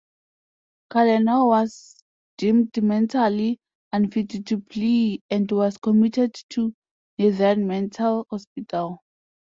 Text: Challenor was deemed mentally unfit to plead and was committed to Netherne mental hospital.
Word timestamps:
Challenor 0.91 1.45
was 1.45 2.03
deemed 2.39 2.71
mentally 2.81 3.59
unfit 3.93 4.43
to 4.47 4.59
plead 4.59 5.21
and 5.29 5.51
was 5.51 5.77
committed 5.77 6.33
to 6.49 6.73
Netherne 7.19 7.67
mental 7.67 8.25
hospital. 8.31 9.03